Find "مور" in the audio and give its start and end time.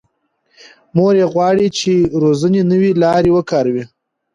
0.95-1.13